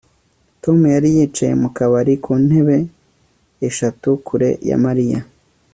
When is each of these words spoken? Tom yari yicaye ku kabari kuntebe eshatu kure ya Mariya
Tom 0.63 0.79
yari 0.95 1.09
yicaye 1.17 1.53
ku 1.61 1.67
kabari 1.77 2.13
kuntebe 2.23 2.77
eshatu 3.67 4.09
kure 4.25 4.49
ya 4.69 4.77
Mariya 4.85 5.19